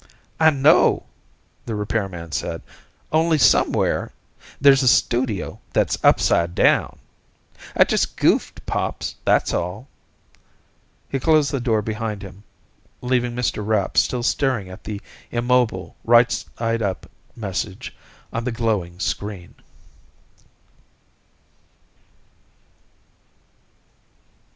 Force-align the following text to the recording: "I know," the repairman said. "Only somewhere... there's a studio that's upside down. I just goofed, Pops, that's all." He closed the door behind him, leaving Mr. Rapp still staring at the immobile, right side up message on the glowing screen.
"I 0.39 0.49
know," 0.49 1.03
the 1.67 1.75
repairman 1.75 2.31
said. 2.31 2.63
"Only 3.11 3.37
somewhere... 3.37 4.11
there's 4.59 4.81
a 4.81 4.87
studio 4.87 5.59
that's 5.73 6.03
upside 6.03 6.55
down. 6.55 6.97
I 7.77 7.83
just 7.83 8.17
goofed, 8.17 8.65
Pops, 8.65 9.13
that's 9.25 9.53
all." 9.53 9.87
He 11.07 11.19
closed 11.19 11.51
the 11.51 11.59
door 11.59 11.83
behind 11.83 12.23
him, 12.23 12.43
leaving 13.01 13.33
Mr. 13.35 13.63
Rapp 13.63 13.95
still 13.95 14.23
staring 14.23 14.69
at 14.71 14.85
the 14.85 14.99
immobile, 15.29 15.95
right 16.03 16.31
side 16.31 16.81
up 16.81 17.07
message 17.35 17.95
on 18.33 18.43
the 18.43 18.51
glowing 18.51 18.99
screen. 18.99 19.53